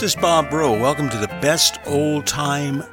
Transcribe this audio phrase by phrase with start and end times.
[0.00, 0.78] this is Bob Bro.
[0.78, 2.84] Welcome to the best old time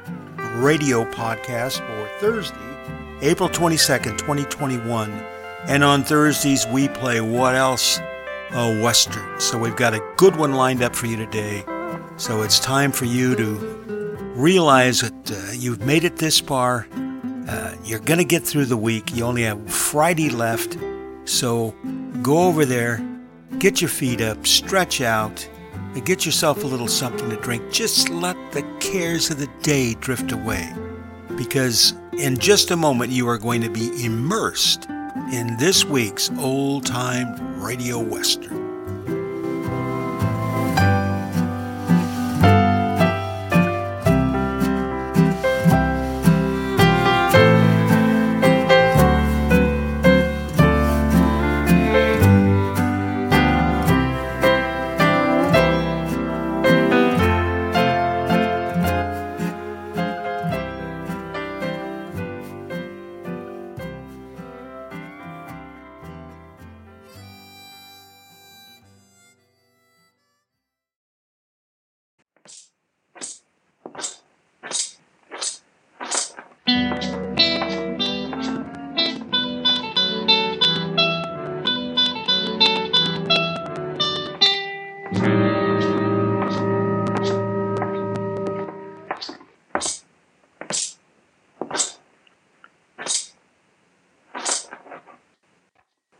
[0.56, 2.56] radio podcast for Thursday,
[3.22, 5.12] April 22nd, 2021.
[5.68, 8.00] And on Thursdays, we play what else?
[8.50, 9.38] A Western.
[9.38, 11.64] So we've got a good one lined up for you today.
[12.16, 13.54] So it's time for you to
[14.34, 16.88] realize that uh, you've made it this far.
[17.48, 19.14] Uh, you're going to get through the week.
[19.14, 20.76] You only have Friday left.
[21.24, 21.70] So
[22.20, 23.00] go over there,
[23.60, 25.48] get your feet up, stretch out,
[25.96, 27.72] and get yourself a little something to drink.
[27.72, 30.70] Just let the cares of the day drift away.
[31.36, 34.90] Because in just a moment, you are going to be immersed
[35.32, 38.65] in this week's old time radio western.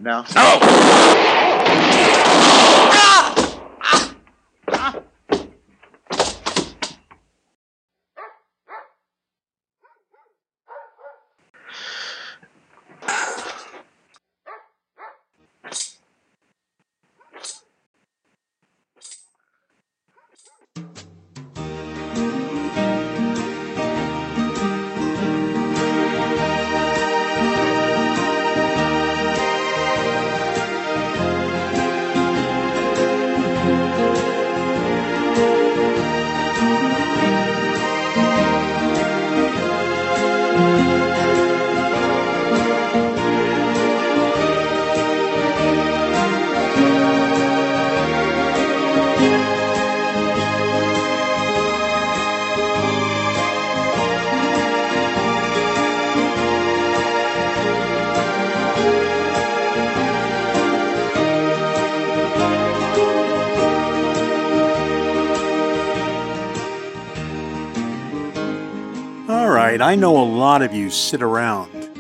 [0.09, 1.16] All
[69.67, 71.91] right, I know a lot of you sit around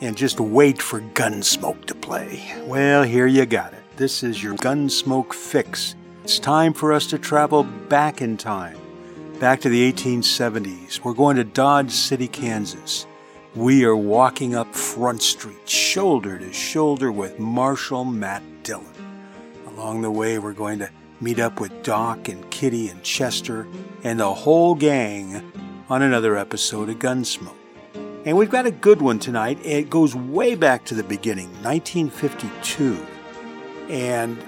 [0.00, 2.42] and just wait for Gunsmoke to play.
[2.64, 3.84] Well, here you got it.
[3.96, 5.94] This is your Gunsmoke fix.
[6.24, 8.76] It's time for us to travel back in time,
[9.38, 11.04] back to the 1870s.
[11.04, 13.06] We're going to Dodge City, Kansas.
[13.54, 18.86] We are walking up Front Street, shoulder to shoulder with Marshal Matt Dillon.
[19.68, 20.90] Along the way, we're going to
[21.20, 23.68] meet up with Doc and Kitty and Chester
[24.02, 25.51] and the whole gang
[25.92, 27.54] on another episode of Gunsmoke.
[28.24, 29.58] And we've got a good one tonight.
[29.62, 33.06] It goes way back to the beginning, 1952.
[33.90, 34.42] And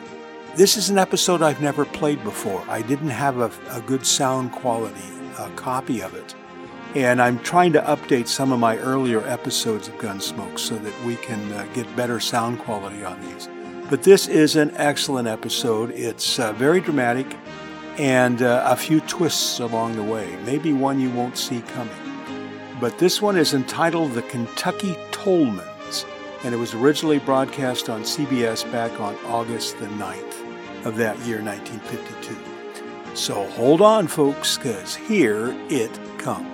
[0.56, 2.64] this is an episode I've never played before.
[2.67, 5.05] I didn't have a, a good sound quality
[5.37, 6.35] uh, copy of it.
[6.94, 11.17] And I'm trying to update some of my earlier episodes of Gunsmoke so that we
[11.17, 13.50] can uh, get better sound quality on these.
[13.91, 15.91] But this is an excellent episode.
[15.91, 17.37] It's uh, very dramatic
[17.99, 21.94] and uh, a few twists along the way, maybe one you won't see coming.
[22.81, 26.05] But this one is entitled The Kentucky Tolmans,
[26.43, 31.43] and it was originally broadcast on CBS back on August the 9th of that year,
[31.43, 33.17] 1952.
[33.17, 36.53] So hold on, folks, because here it comes.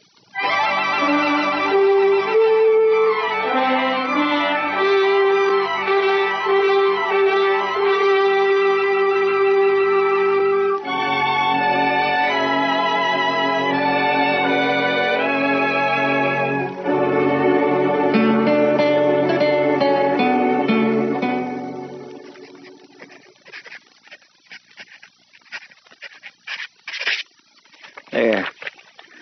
[28.21, 28.47] There.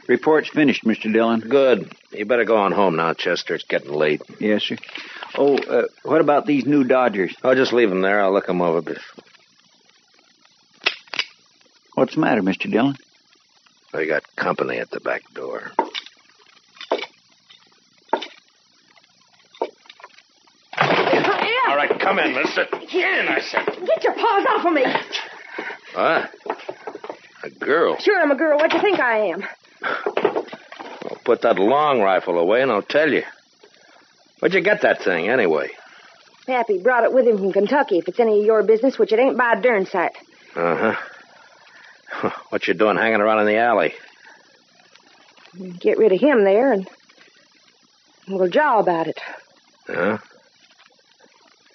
[0.10, 1.12] Report's finished, Mr.
[1.14, 1.40] Dillon.
[1.40, 1.94] Good.
[2.12, 3.56] You better go on home now, Chester.
[3.56, 4.22] It's getting late.
[4.40, 4.76] Yes, sir.
[5.38, 7.34] Oh, uh, what about these new Dodgers?
[7.42, 8.22] I'll just leave them there.
[8.22, 8.82] I'll look them over.
[8.82, 8.98] But
[11.94, 12.70] What's the matter, Mr.
[12.70, 12.98] Dillon?
[13.94, 15.72] we got company at the back door.
[20.78, 22.64] All right, come in, mister.
[22.64, 23.66] In, I said.
[23.66, 24.84] Get your paws off of me.
[25.94, 26.59] What?
[27.56, 27.98] A girl.
[28.00, 28.58] Sure, I'm a girl.
[28.58, 29.44] What do you think I am?
[29.82, 33.24] Well, put that long rifle away and I'll tell you.
[34.40, 35.70] Where'd you get that thing, anyway?
[36.48, 39.20] Pappy brought it with him from Kentucky, if it's any of your business, which it
[39.20, 40.16] ain't by a darn sight.
[40.56, 40.94] Uh
[42.14, 42.32] huh.
[42.50, 43.94] What you doing hanging around in the alley?
[45.80, 46.88] Get rid of him there, and
[48.28, 49.20] we'll jaw about it.
[49.88, 50.18] Huh?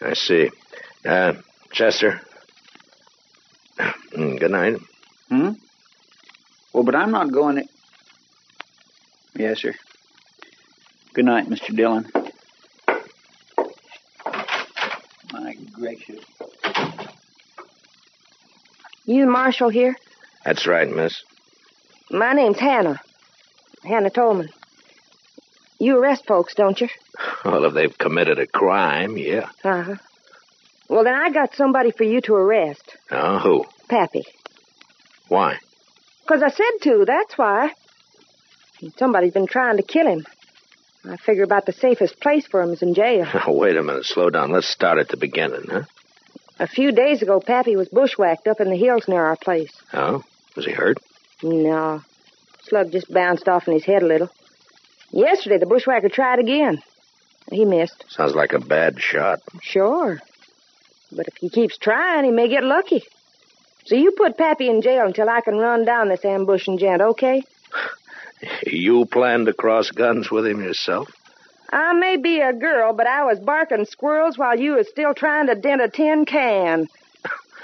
[0.02, 0.50] I see.
[1.04, 1.34] Uh,
[1.72, 2.20] Chester.
[4.14, 4.76] Mm, Good night.
[5.28, 5.50] Hmm?
[6.74, 7.64] Well, but I'm not going to...
[9.36, 9.74] Yes, sir.
[11.14, 11.74] Good night, Mr.
[11.74, 12.10] Dillon.
[15.32, 16.24] My gracious.
[19.06, 19.94] You the marshal here?
[20.44, 21.22] That's right, miss.
[22.10, 23.00] My name's Hannah.
[23.84, 24.48] Hannah Tolman.
[25.78, 26.88] You arrest folks, don't you?
[27.44, 29.48] Well, if they've committed a crime, yeah.
[29.62, 29.94] Uh-huh.
[30.88, 32.96] Well, then I got somebody for you to arrest.
[33.12, 33.64] Oh, who?
[33.88, 34.24] Pappy.
[35.28, 35.58] Why?
[36.26, 37.72] 'Cause I said to, that's why.
[38.96, 40.26] Somebody's been trying to kill him.
[41.08, 43.26] I figure about the safest place for him is in jail.
[43.32, 44.04] Now, wait a minute.
[44.06, 44.50] Slow down.
[44.52, 45.82] Let's start at the beginning, huh?
[46.58, 49.72] A few days ago, Pappy was bushwhacked up in the hills near our place.
[49.92, 50.22] Oh?
[50.56, 50.98] Was he hurt?
[51.42, 52.00] No.
[52.62, 54.30] Slug just bounced off in his head a little.
[55.10, 56.80] Yesterday, the bushwhacker tried again.
[57.50, 58.04] He missed.
[58.08, 59.40] Sounds like a bad shot.
[59.60, 60.20] Sure.
[61.12, 63.02] But if he keeps trying, he may get lucky.
[63.84, 67.42] So you put Pappy in jail until I can run down this ambushing gent, okay?
[68.66, 71.10] You planned to cross guns with him yourself?
[71.72, 75.46] I may be a girl, but I was barking squirrels while you was still trying
[75.46, 76.88] to dent a tin can.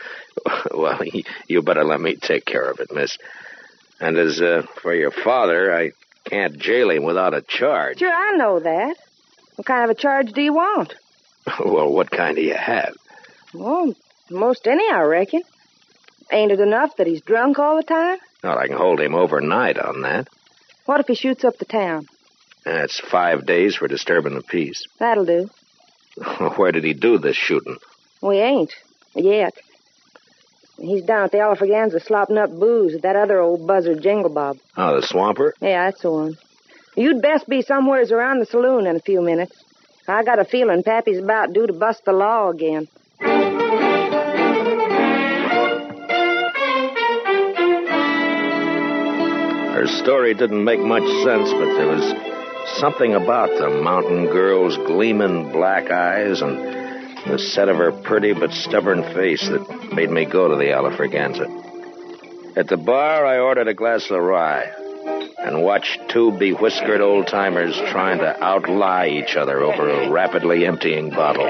[0.75, 1.01] well,
[1.49, 3.19] you better let me take care of it, miss.
[4.01, 5.91] And as uh, for your father, I
[6.25, 7.99] can't jail him without a charge.
[7.99, 8.97] Sure, I know that.
[9.57, 10.95] What kind of a charge do you want?
[11.65, 12.95] well, what kind do you have?
[13.53, 13.95] Well,
[14.31, 15.43] most any, I reckon.
[16.33, 18.19] Ain't it enough that he's drunk all the time?
[18.43, 20.29] Well, I can hold him overnight on that.
[20.87, 22.07] What if he shoots up the town?
[22.65, 24.87] That's five days for disturbing the peace.
[24.99, 25.49] That'll do.
[26.57, 27.77] Where did he do this shooting?
[28.23, 28.73] We ain't.
[29.15, 29.55] Yet.
[30.79, 34.59] He's down at the Alfraganza slopping up booze at that other old buzzard Jingle Bob.
[34.77, 35.55] Oh, the swamper?
[35.61, 36.39] Yeah, that's the one.
[36.97, 39.53] You'd best be somewheres around the saloon in a few minutes.
[40.09, 42.89] I got a feeling Pappy's about due to bust the law again.
[49.81, 52.05] Her story didn't make much sense, but there was
[52.81, 56.59] something about the mountain girl's gleaming black eyes and
[57.27, 61.49] the set of her pretty but stubborn face that made me go to the Alafraganza.
[62.59, 64.71] At the bar, I ordered a glass of rye
[65.39, 71.09] and watched two bewhiskered old timers trying to outlie each other over a rapidly emptying
[71.09, 71.47] bottle.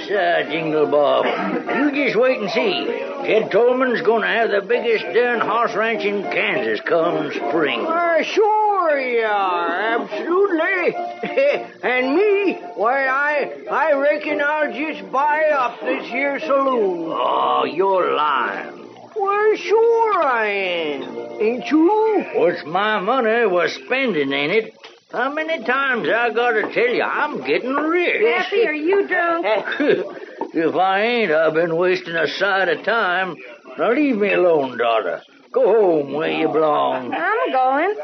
[0.00, 1.24] Yes, sir, Jingle Bob.
[1.24, 2.86] You just wait and see.
[3.26, 7.80] Ted Tolman's going to have the biggest darn horse ranch in Kansas come spring.
[7.86, 10.94] Uh, sure you are, absolutely.
[11.82, 17.12] and me, why, I I reckon I'll just buy up this here saloon.
[17.12, 18.88] Oh, you're lying.
[19.14, 21.18] Well, sure I am.
[21.40, 22.24] Ain't you?
[22.36, 24.79] What's my money was spending in it?
[25.12, 28.22] How many times I gotta tell you I'm getting rich?
[28.22, 29.44] Pappy, are you drunk?
[30.54, 33.34] if I ain't, I've been wasting a sight of time.
[33.76, 35.22] Now leave me alone, daughter.
[35.50, 37.12] Go home where you belong.
[37.12, 37.96] I'm going.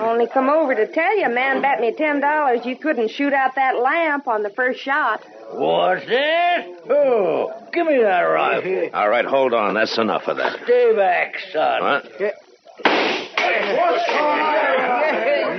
[0.00, 3.32] Only come over to tell you, a man bet me ten dollars you couldn't shoot
[3.32, 5.22] out that lamp on the first shot.
[5.52, 6.66] What's that?
[6.90, 8.90] Oh, give me that rifle.
[8.94, 9.74] All right, hold on.
[9.74, 10.64] That's enough of that.
[10.64, 11.80] Stay back, son.
[11.80, 12.34] What?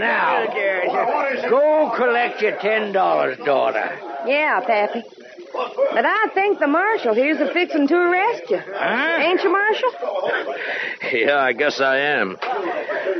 [0.06, 4.00] Now, go collect your ten dollars, daughter.
[4.28, 5.04] Yeah, Pappy.
[5.54, 8.60] But I think the marshal here's a fixin' to arrest you.
[8.60, 9.22] Huh?
[9.22, 9.92] Ain't you, Marshal?
[11.14, 12.36] Yeah, I guess I am.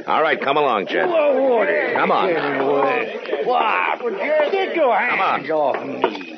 [0.08, 1.08] All right, come along, Jed.
[1.08, 2.28] Whoa, what is Come on.
[2.28, 3.44] getting away?
[3.46, 4.00] What?
[4.52, 6.38] Get your hands off me.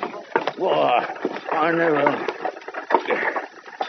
[0.58, 1.54] What?
[1.54, 2.37] I never.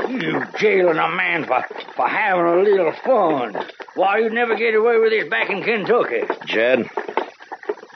[0.08, 3.56] You jailing a man for, for having a little fun.
[3.94, 6.22] Why, you'd never get away with this back in Kentucky.
[6.46, 6.88] Jed,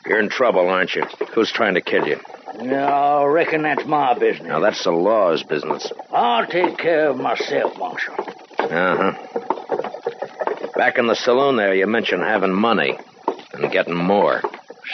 [0.07, 1.05] you're in trouble, aren't you?
[1.35, 2.21] Who's trying to kill you?
[2.61, 4.47] No, I reckon that's my business.
[4.47, 5.91] Now, that's the law's business.
[6.13, 8.15] I'll take care of myself, Marshal.
[8.59, 10.69] Uh huh.
[10.77, 12.99] Back in the saloon there, you mentioned having money
[13.55, 14.43] and getting more.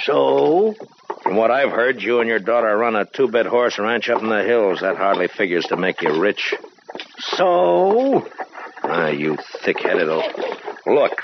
[0.05, 0.75] So?
[1.23, 4.23] From what I've heard, you and your daughter run a two bit horse ranch up
[4.23, 4.81] in the hills.
[4.81, 6.55] That hardly figures to make you rich.
[7.19, 8.29] So?
[8.83, 10.25] Ah, you thick headed old.
[10.87, 11.21] Look,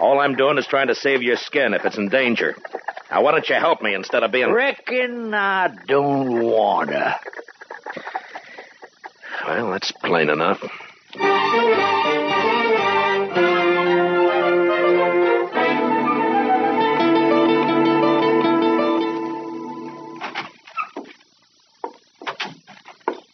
[0.00, 2.56] all I'm doing is trying to save your skin if it's in danger.
[3.10, 4.52] Now, why don't you help me instead of being.
[4.52, 7.18] Reckon I don't wanna.
[9.46, 10.60] Well, that's plain enough.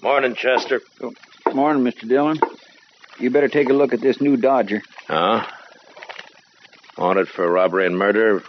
[0.02, 0.82] Morning, Chester.
[1.54, 2.08] Morning, Mr.
[2.08, 2.38] Dillon.
[3.18, 4.82] You better take a look at this new Dodger.
[5.06, 5.46] Huh?
[6.96, 8.42] Wanted for robbery and murder,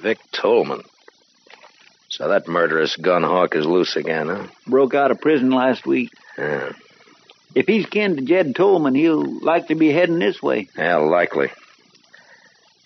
[0.00, 0.82] Vic Tolman.
[2.08, 4.46] So that murderous gun hawk is loose again, huh?
[4.66, 6.10] Broke out of prison last week.
[6.38, 6.72] Yeah,
[7.54, 10.68] If he's kin to Jed Tolman, he'll likely be heading this way.
[10.76, 11.50] yeah likely.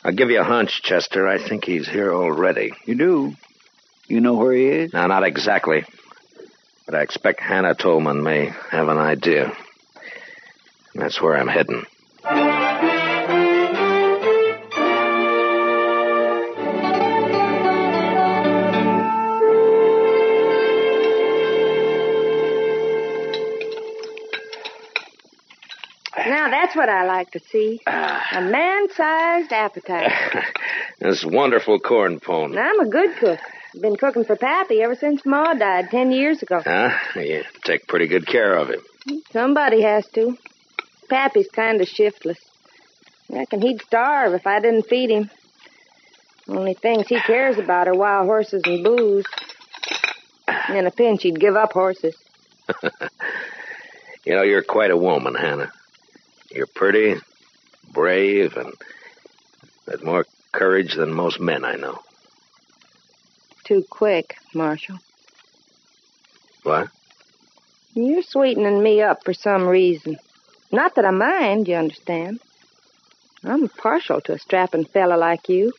[0.05, 1.27] I'll give you a hunch, Chester.
[1.27, 2.73] I think he's here already.
[2.87, 3.33] You do?
[4.09, 4.93] You know where he is?
[4.93, 5.85] No, not exactly.
[6.87, 9.53] But I expect Hannah Tolman may have an idea.
[10.95, 11.85] And that's where I'm heading.
[26.29, 27.81] Now, that's what I like to see.
[27.87, 28.27] Ah.
[28.33, 30.13] A man-sized appetite.
[31.01, 32.57] this wonderful corn pone.
[32.57, 33.41] I'm a good cook.
[33.81, 36.61] Been cooking for Pappy ever since Ma died ten years ago.
[36.65, 36.91] Huh?
[37.15, 38.81] You take pretty good care of him.
[39.33, 40.37] Somebody has to.
[41.09, 42.39] Pappy's kind of shiftless.
[43.29, 45.31] Reckon he'd starve if I didn't feed him.
[46.49, 49.27] Only things he cares about are wild horses and booze.
[50.71, 52.17] In a pinch, he'd give up horses.
[54.27, 55.71] You know, you're quite a woman, Hannah.
[56.51, 57.15] You're pretty,
[57.93, 58.73] brave, and
[59.87, 62.01] with more courage than most men I know.
[63.67, 64.99] Too quick, Marshal.
[66.63, 66.89] What?
[67.95, 70.19] You're sweetening me up for some reason.
[70.71, 72.39] Not that I mind, you understand.
[73.43, 75.73] I'm partial to a strapping fella like you.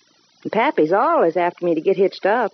[0.43, 2.53] And Pappy's always after me to get hitched up.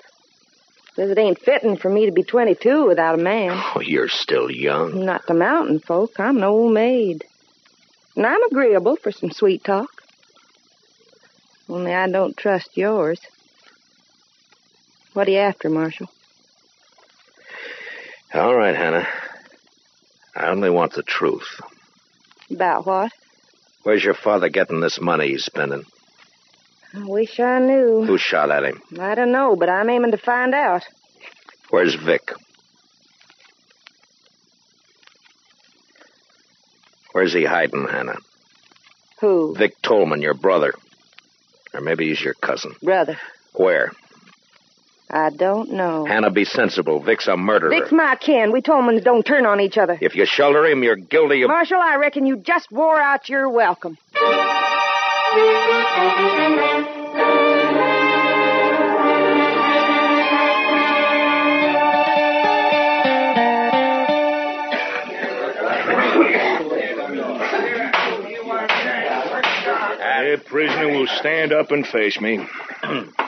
[0.95, 3.59] Says it ain't fitting for me to be 22 without a man.
[3.75, 5.03] Oh, you're still young.
[5.03, 6.19] Not the mountain folk.
[6.19, 7.25] I'm an old maid.
[8.15, 9.89] And I'm agreeable for some sweet talk.
[11.67, 13.19] Only I don't trust yours.
[15.13, 16.09] What are you after, Marshal?
[18.33, 19.07] All right, Hannah.
[20.35, 21.61] I only want the truth.
[22.49, 23.11] About what?
[23.83, 25.83] Where's your father getting this money he's spending?
[26.95, 28.03] I wish I knew.
[28.05, 28.81] Who shot at him?
[28.99, 30.83] I don't know, but I'm aiming to find out.
[31.69, 32.31] Where's Vic?
[37.11, 38.17] Where's he hiding, Hannah?
[39.21, 39.55] Who?
[39.55, 40.73] Vic Tolman, your brother.
[41.73, 42.73] Or maybe he's your cousin.
[42.81, 43.17] Brother.
[43.53, 43.91] Where?
[45.15, 46.05] I don't know.
[46.05, 46.99] Hannah, be sensible.
[46.99, 47.69] Vic's a murderer.
[47.69, 48.51] Vic's my kin.
[48.51, 49.95] We Tolmans don't turn on each other.
[50.01, 51.49] If you shelter him, you're guilty of.
[51.49, 53.95] Marshal, I reckon you just wore out your welcome.
[70.33, 72.43] The prisoner will stand up and face me.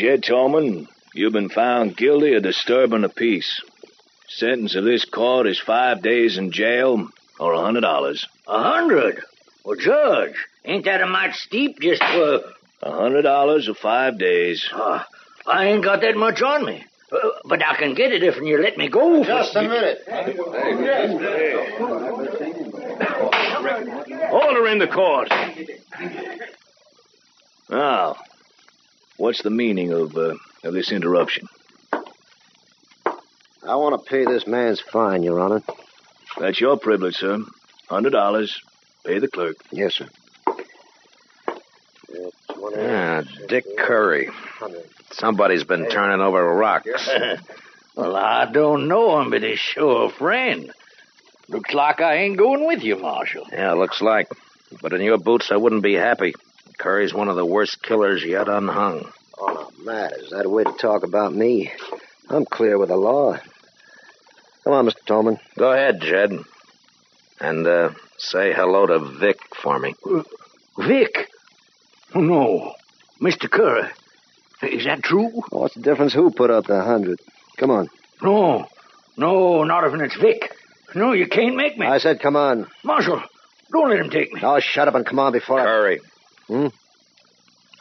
[0.00, 3.60] Jed Tolman, you've been found guilty of disturbing the peace.
[4.28, 7.06] Sentence of this court is five days in jail
[7.38, 8.26] or a hundred dollars.
[8.48, 9.22] A hundred?
[9.62, 12.40] Well, Judge, ain't that a mite steep just for...
[12.82, 14.66] A hundred dollars or five days.
[14.72, 15.04] Uh,
[15.46, 16.82] I ain't got that much on me.
[17.12, 19.22] Uh, but I can get it if you let me go.
[19.22, 19.98] Just a minute.
[24.32, 25.28] Order in the court.
[27.68, 28.16] Now,
[29.20, 30.34] what's the meaning of uh,
[30.64, 31.46] of this interruption?
[33.62, 35.62] I want to pay this man's fine, Your Honor.
[36.38, 37.38] That's your privilege, sir.
[37.88, 38.60] Hundred dollars.
[39.04, 39.56] Pay the clerk.
[39.70, 40.08] Yes, sir.
[42.52, 44.28] Ah, Uh, Dick Curry.
[45.12, 47.08] Somebody's been turning over rocks.
[47.96, 50.72] well, I don't know him, but he's sure a friend.
[51.48, 53.46] Looks like I ain't going with you, Marshal.
[53.52, 54.28] Yeah, looks like.
[54.80, 56.34] But in your boots, I wouldn't be happy.
[56.80, 59.12] Curry's one of the worst killers yet unhung.
[59.38, 61.70] Oh, Matt, is that a way to talk about me?
[62.30, 63.38] I'm clear with the law.
[64.64, 65.04] Come on, Mr.
[65.04, 65.38] Tolman.
[65.58, 66.32] Go ahead, Jed.
[67.38, 69.94] And uh, say hello to Vic for me.
[70.04, 70.22] Uh,
[70.78, 71.28] Vic?
[72.14, 72.74] Oh, no.
[73.20, 73.50] Mr.
[73.50, 73.90] Curry.
[74.62, 75.42] Is that true?
[75.50, 77.20] What's the difference who put up the hundred?
[77.58, 77.88] Come on.
[78.22, 78.66] No.
[79.18, 80.54] No, not if it's Vic.
[80.94, 81.86] No, you can't make me.
[81.86, 82.68] I said come on.
[82.84, 83.22] Marshal,
[83.70, 84.40] don't let him take me.
[84.42, 86.00] Oh, shut up and come on before I Curry.
[86.02, 86.09] I...
[86.50, 86.66] Hmm?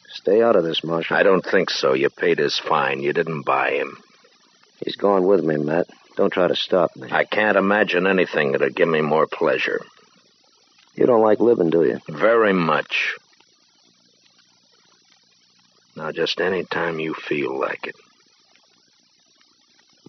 [0.10, 1.18] Stay out of this, Marshal.
[1.18, 1.96] I don't think so.
[1.96, 3.02] You paid his fine.
[3.02, 3.98] You didn't buy him.
[4.86, 5.88] He's going with me, Matt.
[6.16, 7.10] Don't try to stop me.
[7.12, 9.82] I can't imagine anything that'd give me more pleasure.
[10.94, 12.00] You don't like living, do you?
[12.08, 13.16] Very much.
[15.96, 17.96] Now, just any time you feel like it.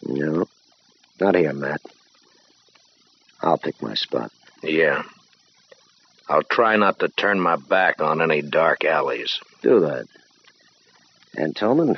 [0.02, 0.46] No.
[1.18, 1.80] Not here, Matt.
[3.40, 4.30] I'll pick my spot.
[4.62, 5.04] Yeah.
[6.30, 9.40] I'll try not to turn my back on any dark alleys.
[9.62, 10.06] Do that.
[11.34, 11.96] And Tolman,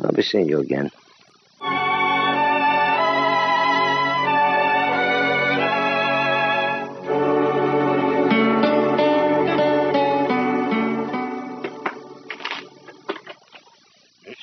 [0.00, 0.90] I'll be seeing you again.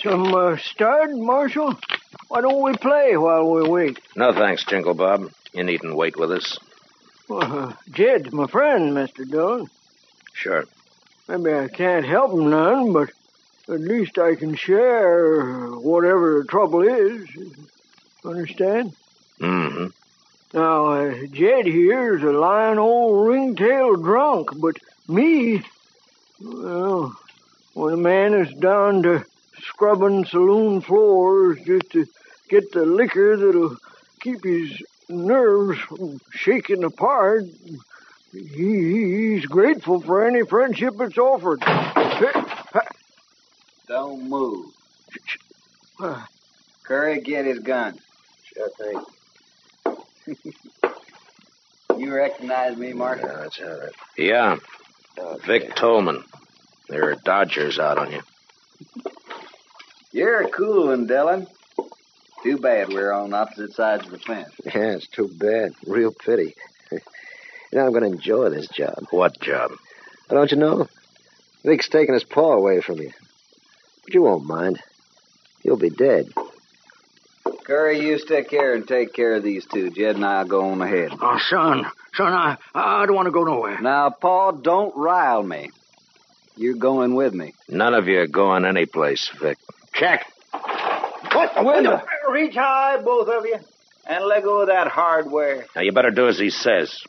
[0.02, 1.76] Some uh, stud, Marshal?
[2.30, 4.00] Why don't we play while we wait?
[4.16, 5.30] No thanks, Jingle Bob.
[5.54, 6.58] You needn't wait with us.
[7.32, 9.30] Uh, Jed's my friend, Mr.
[9.30, 9.70] Dillon.
[10.34, 10.66] Sure.
[11.30, 13.10] Maybe I can't help him none, but
[13.70, 17.26] at least I can share whatever the trouble is.
[18.26, 18.94] Understand?
[19.40, 19.88] Mm-hmm.
[20.54, 25.64] Now, uh, Jed here's a lying old ringtail drunk, but me,
[26.42, 27.18] well,
[27.74, 29.24] when a man is down to
[29.64, 32.06] scrubbing saloon floors just to
[32.50, 33.78] get the liquor that'll
[34.20, 35.80] keep his nerves
[36.32, 37.46] shaking apart,
[38.32, 41.62] he, he's grateful for any friendship that's offered.
[43.88, 44.68] Don't move.
[46.84, 48.00] Curry, get his gun.
[48.46, 49.02] Sure thing.
[51.98, 53.28] you recognize me, Marshal?
[53.28, 53.92] Yeah, that's all right.
[54.18, 54.58] Yeah.
[55.18, 55.46] Okay.
[55.48, 56.24] Vic Tolman.
[56.90, 58.22] There are Dodgers out on you.
[60.12, 61.48] You're cool one, Dillon.
[62.44, 64.50] Too bad we're on opposite sides of the fence.
[64.66, 65.74] Yeah, it's too bad.
[65.86, 66.56] Real pity.
[66.92, 67.00] you
[67.74, 68.96] know, I'm going to enjoy this job.
[69.12, 69.72] What job?
[70.30, 70.88] Don't you know?
[71.64, 73.12] Vic's taking his paw away from you.
[74.04, 74.82] But you won't mind.
[75.64, 76.30] You'll be dead.
[77.64, 79.92] Curry, you stick here and take care of these two.
[79.92, 81.12] Jed and I'll go on ahead.
[81.22, 83.80] Oh, son, son, I, I don't want to go nowhere.
[83.80, 85.70] Now, Paul, don't rile me.
[86.58, 87.54] You're going with me.
[87.70, 89.58] None of you are going anyplace, Vic.
[89.94, 90.26] Check.
[90.52, 92.02] What the window?
[92.32, 93.58] Reach high, both of you,
[94.06, 95.66] and let go of that hardware.
[95.76, 97.04] Now, you better do as he says.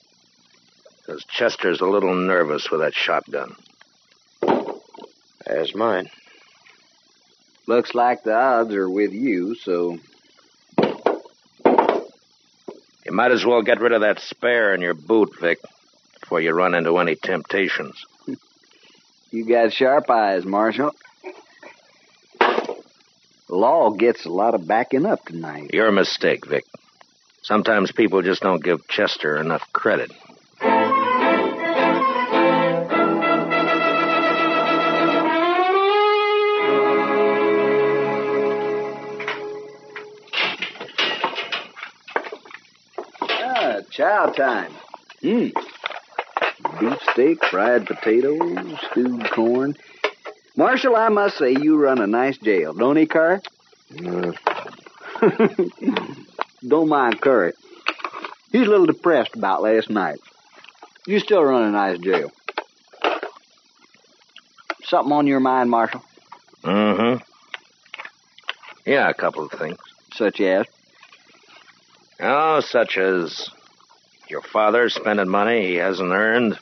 [0.98, 3.54] Because Chester's a little nervous with that shotgun.
[5.46, 6.08] There's mine.
[7.66, 9.98] Looks like the odds are with you, so
[13.12, 15.58] You might as well get rid of that spare in your boot, Vic,
[16.18, 18.06] before you run into any temptations.
[19.30, 20.92] you got sharp eyes, Marshal.
[23.48, 25.70] Law gets a lot of backing up tonight.
[25.72, 26.64] You're a mistake, Vic.
[27.42, 30.10] Sometimes people just don't give Chester enough credit.
[43.20, 44.72] Ah, chow time.
[45.20, 45.48] Hmm.
[46.80, 49.76] Beefsteak, fried potatoes, stewed corn.
[50.56, 53.40] Marshal, I must say you run a nice jail, don't he, Curry?
[54.04, 54.32] Uh,
[56.66, 57.52] don't mind Curry.
[58.50, 60.18] He's a little depressed about last night.
[61.06, 62.30] You still run a nice jail.
[64.84, 66.02] Something on your mind, Marshal?
[66.62, 67.22] Mm-hmm.
[68.84, 69.78] Yeah, a couple of things.
[70.14, 70.66] Such as?
[72.20, 73.48] Oh, such as
[74.28, 76.58] your father spending money he hasn't earned,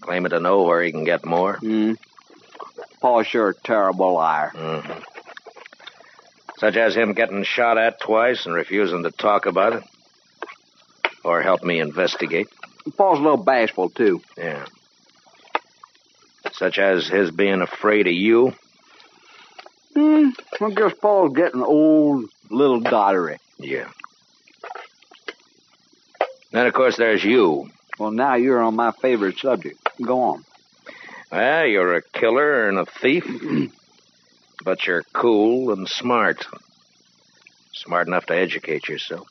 [0.00, 1.56] claiming to know where he can get more.
[1.56, 1.94] Hmm.
[3.00, 4.50] Paul's sure a terrible liar.
[4.54, 5.00] Mm-hmm.
[6.58, 9.82] Such as him getting shot at twice and refusing to talk about it.
[11.22, 12.48] Or help me investigate.
[12.96, 14.22] Paul's a little bashful, too.
[14.38, 14.64] Yeah.
[16.52, 18.54] Such as his being afraid of you.
[19.94, 20.28] Hmm.
[20.60, 23.38] I guess Paul's getting old, little dottery.
[23.58, 23.88] Yeah.
[26.52, 27.68] Then, of course, there's you.
[27.98, 29.78] Well, now you're on my favorite subject.
[30.02, 30.44] Go on.
[31.30, 33.26] Well, you're a killer and a thief,
[34.64, 36.46] but you're cool and smart.
[37.72, 39.26] Smart enough to educate yourself.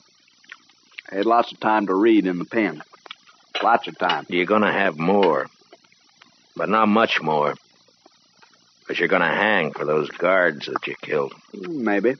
[1.10, 2.82] I had lots of time to read in the pen.
[3.62, 4.26] Lots of time.
[4.28, 5.46] You're going to have more,
[6.54, 7.54] but not much more.
[8.80, 11.32] Because you're going to hang for those guards that you killed.
[11.52, 12.16] Hmm, maybe.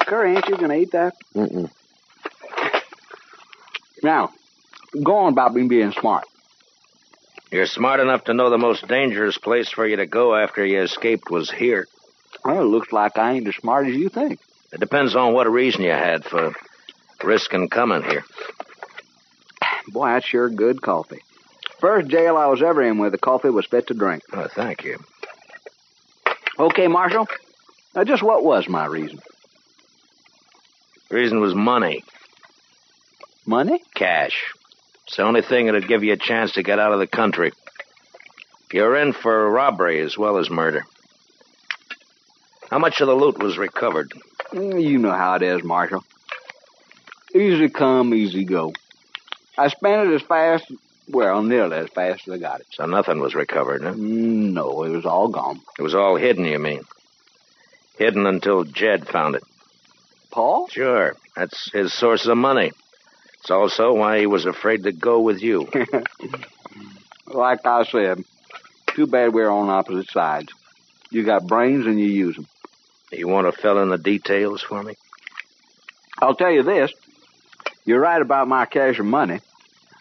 [0.00, 1.14] Curry, ain't you going to eat that?
[1.34, 1.70] Mm-mm.
[4.02, 4.32] Now,
[5.02, 6.24] go on about me being smart.
[7.50, 10.82] You're smart enough to know the most dangerous place for you to go after you
[10.82, 11.86] escaped was here.
[12.44, 14.38] Well, it looks like I ain't as smart as you think.
[14.72, 16.52] It depends on what reason you had for
[17.24, 18.24] risking coming here.
[19.88, 21.22] Boy, that's sure good coffee.
[21.80, 24.22] First jail I was ever in where the coffee was fit to drink.
[24.32, 24.98] Oh, thank you.
[26.58, 27.26] Okay, Marshal.
[27.94, 29.20] Now, just what was my reason?
[31.10, 32.04] Reason was money.
[33.46, 33.82] Money?
[33.94, 34.52] Cash.
[35.08, 37.52] It's the only thing that'd give you a chance to get out of the country.
[38.72, 40.84] You're in for robbery as well as murder.
[42.70, 44.12] How much of the loot was recovered?
[44.52, 46.04] Mm, You know how it is, Marshal.
[47.34, 48.74] Easy come, easy go.
[49.56, 50.70] I spent it as fast,
[51.08, 52.66] well, nearly as fast as I got it.
[52.72, 53.92] So nothing was recovered, huh?
[53.92, 55.60] Mm, No, it was all gone.
[55.78, 56.82] It was all hidden, you mean?
[57.98, 59.42] Hidden until Jed found it.
[60.30, 60.68] Paul?
[60.68, 61.16] Sure.
[61.34, 62.72] That's his source of money.
[63.40, 65.68] It's also why he was afraid to go with you.
[67.26, 68.24] like I said,
[68.94, 70.52] too bad we're on opposite sides.
[71.10, 72.46] You got brains and you use them.
[73.12, 74.94] You want to fill in the details for me?
[76.20, 76.92] I'll tell you this.
[77.84, 79.40] You're right about my cash and money.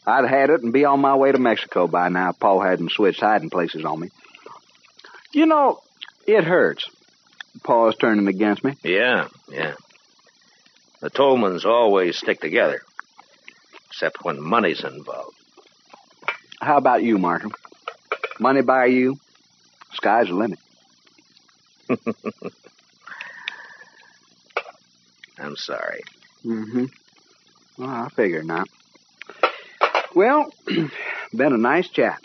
[0.06, 2.92] I'd had it and be on my way to Mexico by now if Paul hadn't
[2.92, 4.10] switched hiding places on me.
[5.32, 5.82] You know,
[6.26, 6.90] it hurts.
[7.64, 8.74] Paul's turning against me.
[8.84, 9.76] Yeah, yeah.
[11.02, 12.82] The Tolmans always stick together,
[13.90, 15.36] except when money's involved.
[16.60, 17.52] How about you, Marshal?
[18.40, 19.18] Money by you?
[19.94, 20.60] Sky's the limit.
[25.40, 26.02] I'm sorry.
[26.44, 26.86] Mm-hmm.
[27.78, 28.68] Well, I figure not.
[30.16, 30.52] Well,
[31.34, 32.20] been a nice chat.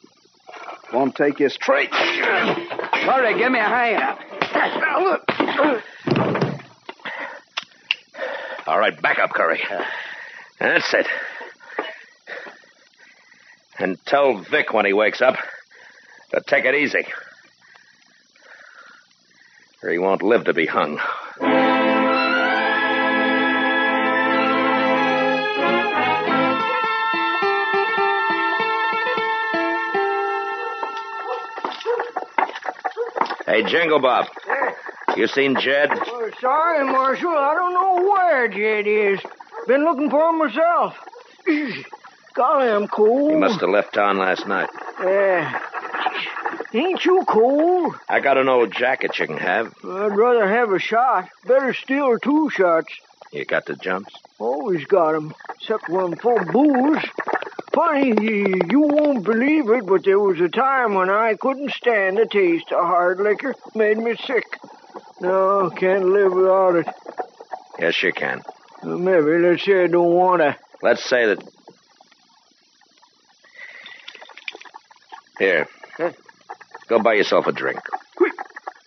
[0.92, 1.90] Want to take you straight.
[1.92, 4.18] Hurry, give me a hand.
[8.66, 9.60] All right, back up, Curry.
[10.58, 11.06] That's it.
[13.78, 15.36] And tell Vic when he wakes up
[16.30, 17.06] to take it easy.
[19.82, 21.00] Or he won't live to be hung.
[33.46, 34.26] Hey, Jingle Bob.
[35.16, 35.90] You seen Jed?
[35.92, 37.28] Oh, sorry, Marshal.
[37.28, 39.20] I don't know where Jed is.
[39.66, 40.96] Been looking for him myself.
[42.34, 43.30] Golly, I'm cold.
[43.32, 44.70] He must have left town last night.
[45.02, 45.60] Yeah.
[46.74, 47.94] Ain't you cold?
[48.08, 49.74] I got an old jacket you can have.
[49.84, 51.28] I'd rather have a shot.
[51.46, 52.88] Better still two shots.
[53.30, 54.14] You got the jumps?
[54.38, 57.04] Always got 'em, except when I'm full of booze.
[57.74, 62.18] Funny, you, you won't believe it, but there was a time when I couldn't stand
[62.18, 63.54] the taste of hard liquor.
[63.74, 64.44] Made me sick.
[65.20, 66.86] No, can't live without it.
[67.78, 68.42] Yes, you can.
[68.82, 70.56] Well, maybe, let's say I don't want to.
[70.82, 71.42] Let's say that.
[75.42, 75.66] Here.
[76.86, 77.80] Go buy yourself a drink.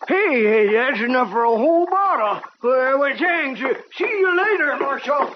[0.07, 2.41] Hey, hey, that's enough for a whole bottle.
[2.63, 3.59] Well, well thanks.
[3.59, 5.35] Uh, see you later, Marshal.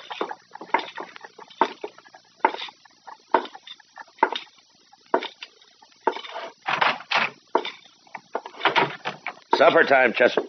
[9.55, 10.43] Supper time, Chester.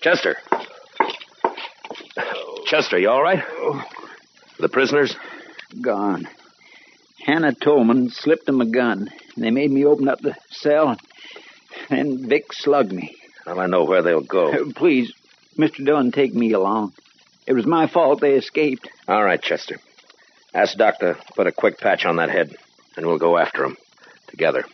[0.00, 0.36] Chester.
[2.64, 3.44] Chester, you all right?
[4.58, 5.14] The prisoners?
[5.78, 6.26] Gone.
[7.26, 9.10] Hannah Tolman slipped him a gun.
[9.36, 10.96] They made me open up the cell,
[11.88, 13.16] and then Vic slugged me.
[13.46, 14.70] Well, I know where they'll go.
[14.74, 15.12] Please,
[15.56, 15.84] Mr.
[15.84, 16.92] Dunn, take me along.
[17.46, 18.88] It was my fault they escaped.
[19.08, 19.78] All right, Chester.
[20.52, 22.54] Ask Doc to put a quick patch on that head,
[22.96, 23.76] and we'll go after him
[24.28, 24.64] together.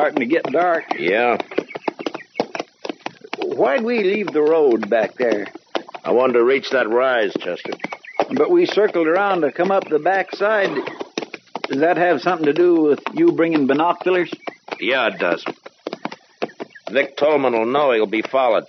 [0.00, 0.84] Starting to get dark.
[0.98, 1.36] Yeah.
[3.36, 5.48] Why'd we leave the road back there?
[6.02, 7.74] I wanted to reach that rise, Chester.
[8.32, 10.70] But we circled around to come up the back side.
[11.68, 14.32] Does that have something to do with you bringing binoculars?
[14.80, 15.44] Yeah, it does.
[16.90, 18.64] Vic Tolman will know he'll be followed.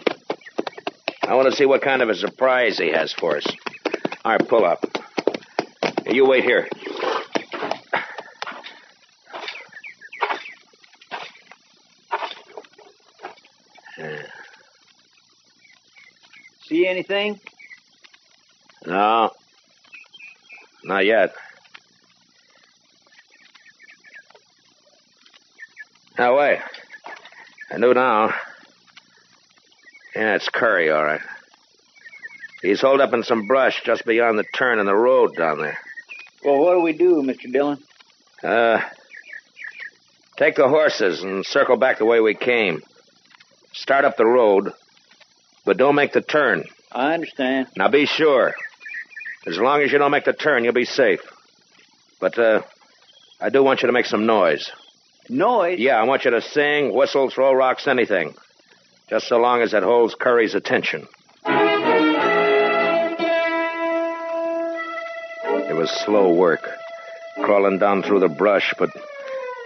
[1.24, 3.46] I want to see what kind of a surprise he has for us.
[4.26, 4.84] All right, pull up.
[6.08, 6.68] You wait here.
[16.92, 17.40] Anything?
[18.86, 19.32] No.
[20.84, 21.34] Not yet.
[26.18, 26.60] Now, wait.
[27.72, 28.34] I knew now.
[30.16, 31.22] Yeah, it's Curry, all right.
[32.62, 35.80] He's holed up in some brush just beyond the turn in the road down there.
[36.44, 37.52] Well, what do we do, Mr.
[37.52, 37.80] Dillon?
[38.44, 38.82] Uh,
[40.38, 42.82] take the horses and circle back the way we came.
[43.74, 44.74] Start up the road,
[45.66, 46.66] but don't make the turn.
[46.92, 47.68] I understand.
[47.78, 48.54] Now be sure.
[49.48, 51.22] As long as you don't make the turn, you'll be safe.
[52.20, 52.62] But, uh,
[53.40, 54.72] I do want you to make some noise.
[55.30, 55.80] Noise?
[55.80, 58.36] Yeah, I want you to sing, whistle, throw rocks, anything.
[59.10, 61.08] Just so long as it holds Curry's attention.
[65.70, 66.68] It was slow work,
[67.44, 68.90] crawling down through the brush, but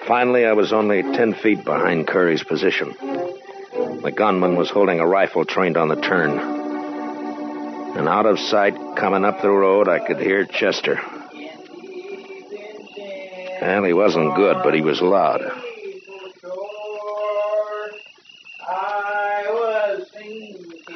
[0.07, 2.93] finally I was only ten feet behind Curry's position.
[2.99, 6.54] The gunman was holding a rifle trained on the turn.
[7.95, 10.99] And out of sight, coming up the road, I could hear Chester.
[13.61, 15.41] Well, he wasn't good, but he was loud.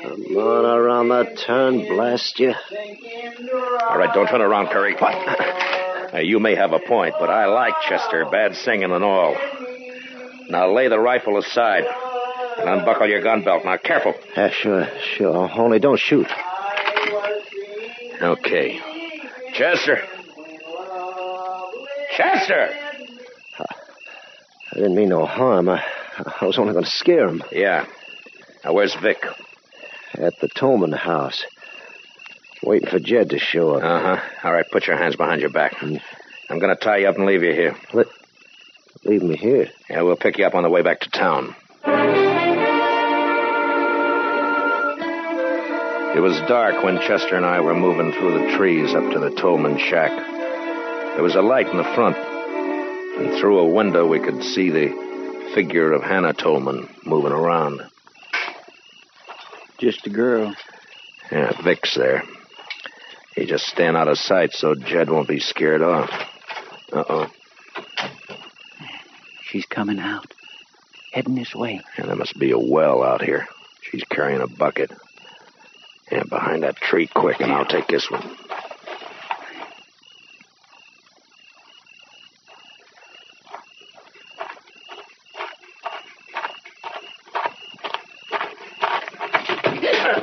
[0.02, 2.54] Come on around the turn, blast you.
[2.54, 4.96] All right, don't turn around, Curry.
[4.96, 5.16] What?
[6.12, 9.38] Now, you may have a point, but I like Chester, bad singing and all.
[10.50, 11.84] Now lay the rifle aside
[12.58, 13.64] and unbuckle your gun belt.
[13.64, 14.16] Now, careful.
[14.36, 15.52] Yeah, sure, sure.
[15.56, 16.26] Only don't shoot.
[18.22, 18.80] Okay.
[19.54, 20.02] Chester.
[22.16, 22.70] Chester!
[23.60, 25.70] I didn't mean no harm.
[25.70, 25.84] I,
[26.42, 27.44] I was only going to scare him.
[27.52, 27.86] Yeah.
[28.64, 29.26] Now, where's Vic?
[30.14, 31.46] At the Tolman house.
[32.62, 33.84] Waiting for Jed to show up.
[33.84, 34.30] Uh huh.
[34.44, 35.82] All right, put your hands behind your back.
[35.82, 37.76] I'm going to tie you up and leave you here.
[37.94, 38.08] Let,
[39.06, 39.70] leave me here?
[39.90, 41.56] Yeah, we'll pick you up on the way back to town.
[46.16, 49.30] It was dark when Chester and I were moving through the trees up to the
[49.30, 50.10] Tolman shack.
[51.14, 55.52] There was a light in the front, and through a window we could see the
[55.54, 57.82] figure of Hannah Tolman moving around.
[59.78, 60.56] Just a girl.
[61.32, 62.24] Yeah, Vic's there.
[63.36, 66.10] He just stand out of sight so Jed won't be scared off.
[66.92, 67.28] Uh oh.
[69.44, 70.34] She's coming out.
[71.14, 71.82] Heading this way.
[71.98, 73.48] Yeah, there must be a well out here.
[73.82, 74.92] She's carrying a bucket.
[76.12, 78.22] Yeah, behind that tree quick, and I'll take this one.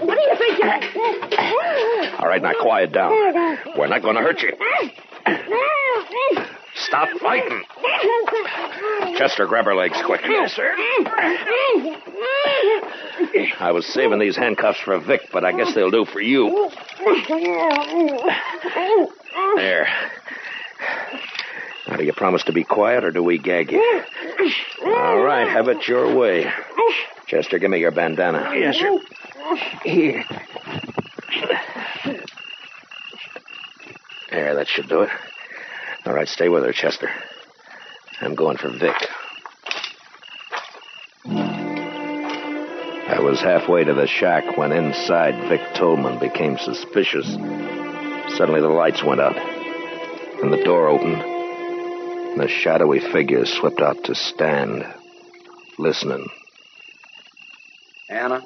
[0.00, 2.20] What do you think you're...
[2.20, 3.12] All right, now quiet down.
[3.76, 4.52] We're not going to hurt you.
[6.74, 7.62] Stop fighting.
[9.16, 10.20] Chester, grab her legs quick.
[10.28, 10.72] Yes, sir.
[13.58, 16.70] I was saving these handcuffs for Vic, but I guess they'll do for you.
[19.56, 19.88] There.
[21.88, 24.02] Now, do you promise to be quiet, or do we gag you?
[24.84, 26.50] All right, have it your way.
[27.26, 28.52] Chester, give me your bandana.
[28.54, 28.98] Yes, sir.
[29.82, 30.24] Here.
[34.30, 35.10] There, that should do it.
[36.04, 37.10] All right, stay with her, Chester.
[38.20, 38.94] I'm going for Vic.
[43.08, 47.26] I was halfway to the shack when inside Vic Tolman became suspicious.
[48.36, 49.36] Suddenly the lights went out,
[50.42, 54.84] and the door opened, and a shadowy figure swept out to stand,
[55.78, 56.26] listening.
[58.08, 58.42] Anna?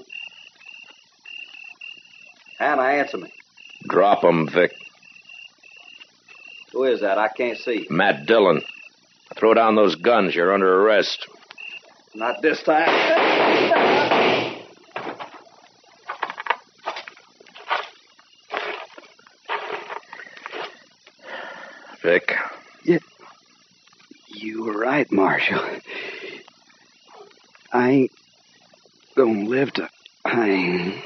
[2.59, 3.33] Anna, answer me.
[3.89, 4.73] Drop him, Vic.
[6.73, 7.19] Who is that?
[7.19, 7.87] I can't see.
[7.89, 8.63] Matt Dillon.
[9.37, 10.35] Throw down those guns.
[10.35, 11.27] You're under arrest.
[12.15, 12.89] Not this time.
[22.03, 22.35] Vic.
[24.41, 25.61] You were right, Marshal.
[27.73, 28.13] I ain't
[29.17, 29.89] gonna live to
[30.25, 31.03] hang.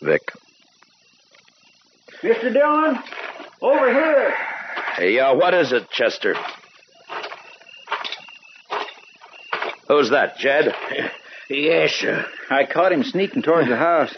[0.00, 0.32] Vic.
[2.22, 2.52] Mr.
[2.52, 2.98] Dillon,
[3.62, 4.34] over here.
[4.96, 6.34] Hey, uh, what is it, Chester?
[9.88, 10.74] Who's that, Jed?
[11.50, 12.24] Yes, sir.
[12.48, 14.16] I caught him sneaking towards the house.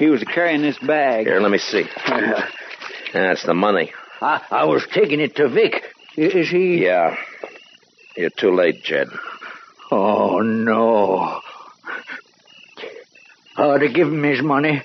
[0.00, 1.26] He was carrying this bag.
[1.26, 1.84] Here, let me see.
[3.12, 3.92] That's the money.
[4.20, 5.80] I, I was taking it to Vic.
[6.16, 6.82] Is he?
[6.84, 7.14] Yeah.
[8.16, 9.06] You're too late, Jed.
[9.92, 11.40] Oh, no.
[13.56, 14.82] I ought to give him his money.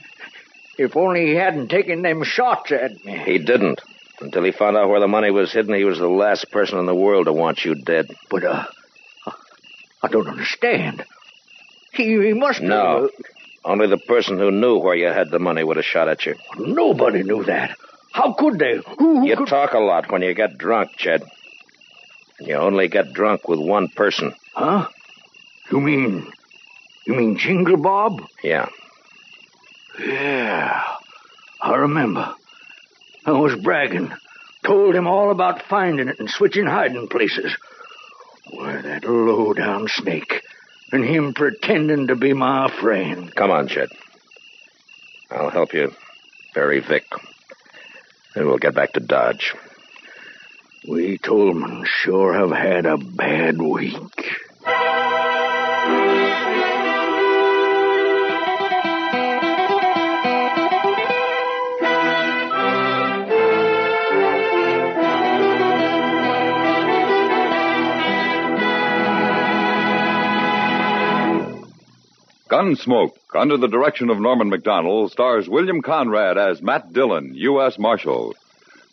[0.82, 3.22] If only he hadn't taken them shots at me.
[3.26, 3.82] He didn't.
[4.20, 6.86] Until he found out where the money was hidden, he was the last person in
[6.88, 8.08] the world to want you dead.
[8.30, 8.66] But, uh,
[10.02, 11.04] I don't understand.
[11.94, 12.62] He, he must.
[12.62, 13.10] No.
[13.64, 16.36] Only the person who knew where you had the money would have shot at you.
[16.58, 17.78] Nobody knew that.
[18.12, 18.78] How could they?
[18.98, 19.48] Who, who You could...
[19.48, 21.24] talk a lot when you get drunk, Jed.
[22.40, 24.34] And you only get drunk with one person.
[24.56, 24.88] Huh?
[25.72, 26.32] You mean...
[27.06, 28.24] You mean Jingle Bob?
[28.44, 28.70] Yeah.
[30.00, 30.84] Yeah.
[31.62, 32.34] I remember.
[33.26, 34.12] I was bragging.
[34.64, 37.56] Told him all about finding it and switching hiding places.
[38.52, 40.42] Why, that low-down snake.
[40.92, 43.34] And him pretending to be my friend.
[43.34, 43.90] Come on, Jed.
[45.30, 45.94] I'll help you
[46.54, 47.06] bury Vic.
[48.36, 49.54] And we'll get back to Dodge.
[50.88, 54.36] We Tolman sure have had a bad week.
[72.52, 77.80] Gunsmoke, under the direction of Norman Macdonnell, stars William Conrad as Matt Dillon, U.S.
[77.80, 78.36] Marshal.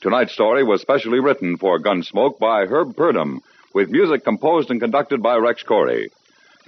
[0.00, 3.40] Tonight's story was specially written for Gunsmoke by Herb Purdum,
[3.74, 6.06] with music composed and conducted by Rex Koury.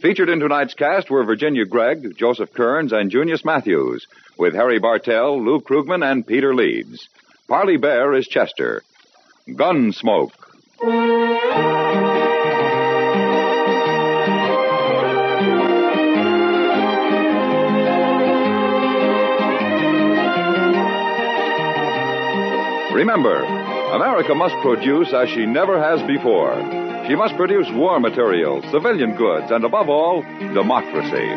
[0.00, 5.40] Featured in tonight's cast were Virginia Gregg, Joseph Kearns, and Junius Matthews, with Harry Bartell,
[5.40, 7.08] Lou Krugman, and Peter Leeds.
[7.46, 8.82] Parley Baer is Chester.
[9.48, 10.32] Gunsmoke.
[23.00, 23.34] Remember,
[23.96, 26.52] America must produce as she never has before.
[27.08, 31.32] She must produce war materials, civilian goods, and above all, democracy.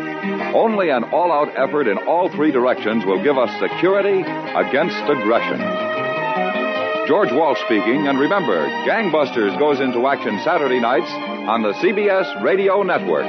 [0.52, 5.56] Only an all out effort in all three directions will give us security against aggression.
[7.08, 11.10] George Walsh speaking, and remember, Gangbusters goes into action Saturday nights
[11.48, 13.24] on the CBS Radio Network.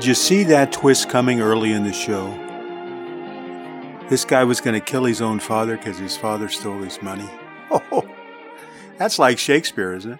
[0.00, 2.30] Did you see that twist coming early in the show?
[4.08, 7.28] This guy was going to kill his own father because his father stole his money.
[7.70, 8.08] Oh,
[8.96, 10.18] that's like Shakespeare, isn't it?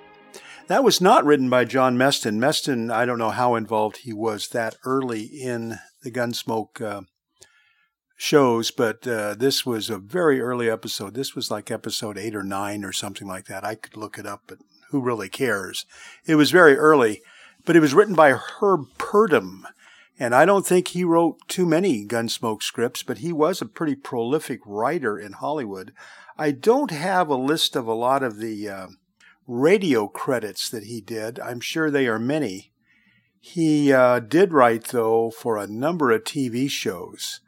[0.67, 2.37] That was not written by John Meston.
[2.37, 7.01] Meston, I don't know how involved he was that early in the Gunsmoke uh,
[8.19, 11.15] shows, but uh, this was a very early episode.
[11.15, 13.65] This was like episode eight or nine or something like that.
[13.65, 14.59] I could look it up, but
[14.91, 15.87] who really cares?
[16.27, 17.23] It was very early,
[17.65, 19.65] but it was written by Herb Purdum.
[20.19, 23.95] And I don't think he wrote too many Gunsmoke scripts, but he was a pretty
[23.95, 25.93] prolific writer in Hollywood.
[26.37, 28.87] I don't have a list of a lot of the uh,
[29.47, 31.41] radio credits that he did.
[31.41, 32.71] I'm sure they are many.
[33.41, 37.41] He uh, did write, though, for a number of TV shows.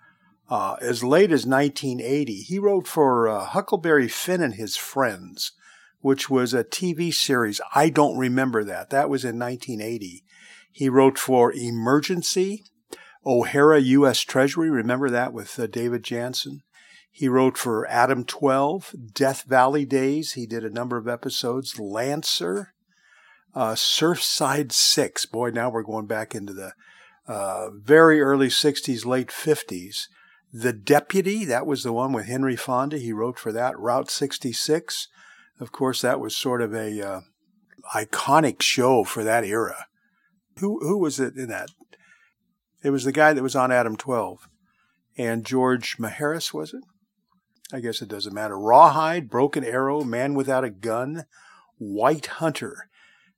[0.49, 5.53] Uh, as late as 1980, he wrote for uh, Huckleberry Finn and His Friends,
[6.03, 7.61] which was a TV series.
[7.75, 8.91] I don't remember that.
[8.91, 10.25] That was in 1980.
[10.71, 12.65] He wrote for Emergency,
[13.25, 14.21] O'Hara U.S.
[14.21, 14.69] Treasury.
[14.69, 16.63] Remember that with uh, David Janssen?
[17.11, 20.33] He wrote for Adam 12, Death Valley Days.
[20.33, 21.79] He did a number of episodes.
[21.79, 22.73] Lancer,
[23.55, 25.27] uh, Surfside 6.
[25.27, 26.73] Boy, now we're going back into the
[27.29, 30.07] uh, very early 60s, late 50s.
[30.53, 32.99] The Deputy, that was the one with Henry Fonda.
[32.99, 33.79] He wrote for that.
[33.79, 35.09] Route 66.
[35.63, 37.21] Of course, that was sort of a uh,
[37.95, 39.87] iconic show for that era.
[40.59, 41.69] Who who was it in that?
[42.83, 44.49] It was the guy that was on Adam 12.
[45.17, 46.83] And George Maharis, was it?
[47.73, 48.59] I guess it doesn't matter.
[48.59, 51.27] Rawhide, Broken Arrow, Man Without a Gun,
[51.79, 52.89] White Hunter.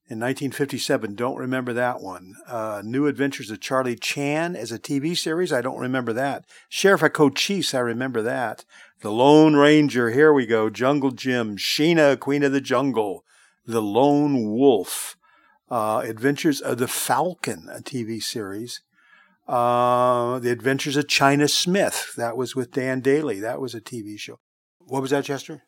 [0.07, 2.35] In 1957, don't remember that one.
[2.47, 6.45] Uh, New Adventures of Charlie Chan as a TV series, I don't remember that.
[6.69, 8.67] Sheriff of Cochise, I remember that.
[9.01, 10.69] The Lone Ranger, here we go.
[10.69, 13.25] Jungle Jim, Sheena, Queen of the Jungle,
[13.65, 15.17] The Lone Wolf,
[15.71, 18.83] uh, Adventures of the Falcon, a TV series.
[19.49, 23.41] Uh, the Adventures of China Smith, that was with Dan Daly.
[23.41, 24.39] That was a TV show.
[24.81, 25.63] What was that, Chester?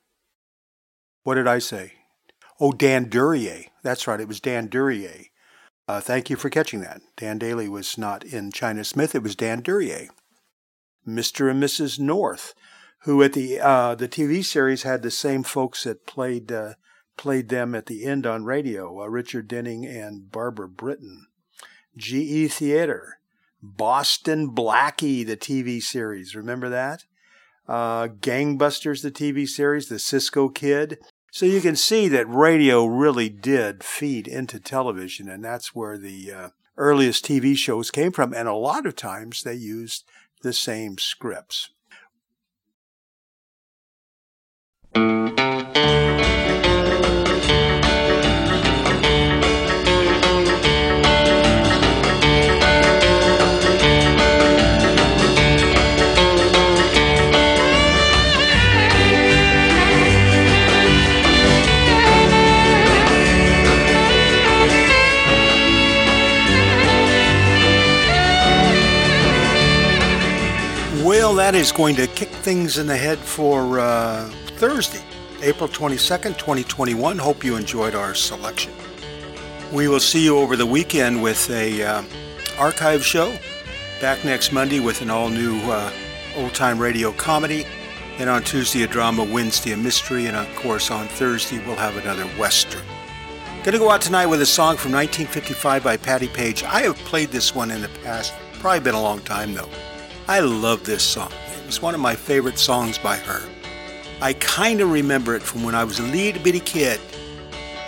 [1.22, 1.95] What did I say?
[2.59, 3.67] Oh, Dan Duryea.
[3.83, 4.21] That's right.
[4.21, 5.27] It was Dan Duryea.
[5.89, 7.01] Uh, thank you for catching that.
[7.17, 9.15] Dan Daly was not in China Smith.
[9.15, 10.09] It was Dan Duryea.
[11.07, 11.51] Mr.
[11.51, 12.01] and Mrs.
[12.01, 12.55] North,
[13.01, 16.75] who at the uh, the TV series had the same folks that played uh,
[17.17, 21.27] played them at the end on radio, uh, Richard Denning and Barbara Britton.
[21.97, 23.19] GE Theater,
[23.63, 26.35] Boston Blackie, the TV series.
[26.35, 27.05] Remember that?
[27.69, 30.99] Uh, Gangbusters, the TV series, The Cisco Kid.
[31.37, 36.32] So you can see that radio really did feed into television, and that's where the
[36.32, 38.32] uh, earliest TV shows came from.
[38.32, 40.07] And a lot of times they used
[40.41, 41.68] the same scripts.
[71.37, 74.26] That is going to kick things in the head for uh,
[74.57, 75.03] Thursday,
[75.43, 77.18] April 22nd, 2021.
[77.18, 78.72] Hope you enjoyed our selection.
[79.70, 82.03] We will see you over the weekend with a uh,
[82.59, 83.37] archive show.
[84.01, 85.93] Back next Monday with an all new uh,
[86.37, 87.66] old time radio comedy.
[88.18, 90.26] And on Tuesday, a drama, Wednesday, a mystery.
[90.26, 92.82] And of course, on Thursday, we'll have another Western.
[93.62, 96.62] Gonna go out tonight with a song from 1955 by Patti Page.
[96.62, 99.68] I have played this one in the past, probably been a long time though.
[100.29, 101.31] I love this song.
[101.57, 103.49] It was one of my favorite songs by her.
[104.20, 106.99] I kind of remember it from when I was a little bitty kid,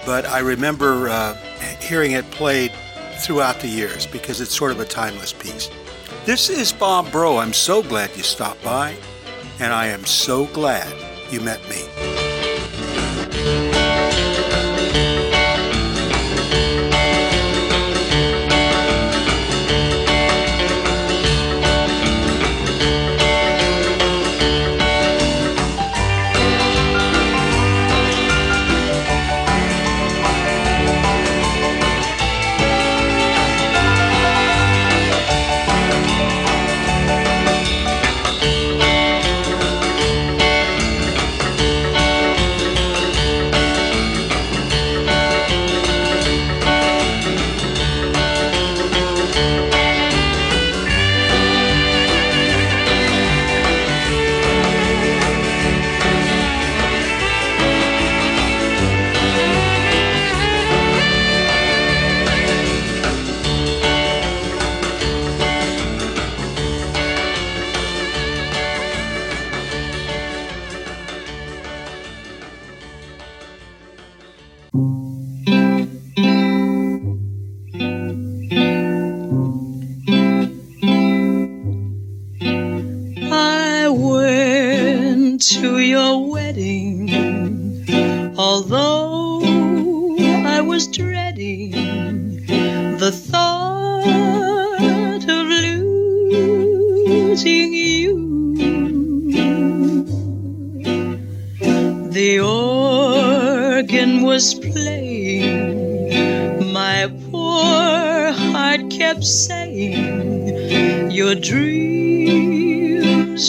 [0.07, 1.34] but I remember uh,
[1.80, 2.70] hearing it played
[3.18, 5.68] throughout the years because it's sort of a timeless piece.
[6.26, 7.39] This is Bob Bro.
[7.39, 8.95] I'm so glad you stopped by,
[9.59, 10.95] and I am so glad
[11.32, 13.78] you met me.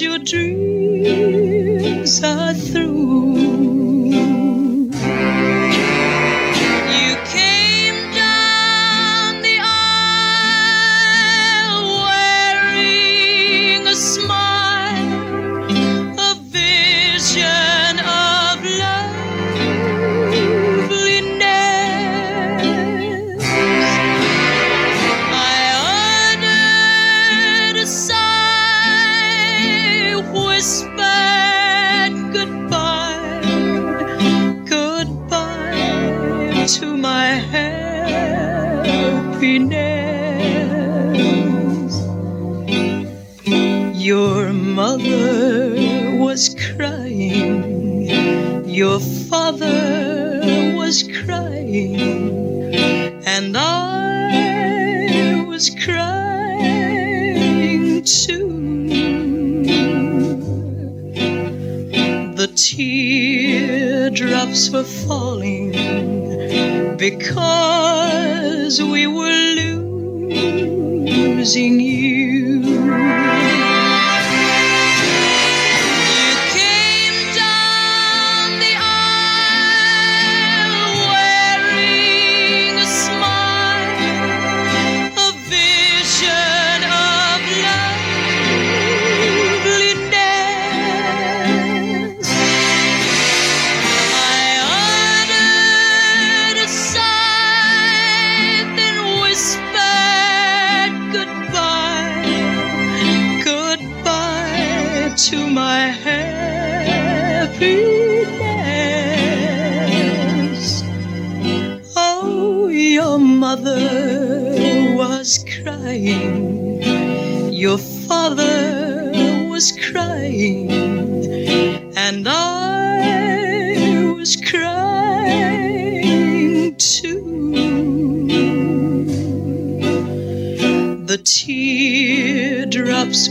[0.10, 3.49] Your dreams are through.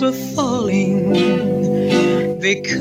[0.08, 1.10] Were falling.
[2.40, 2.77] Because